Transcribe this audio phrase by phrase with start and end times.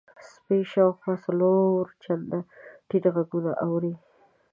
[0.31, 2.39] سپی شاوخوا څلور چنده
[2.87, 3.93] ټیټ غږونه اوري.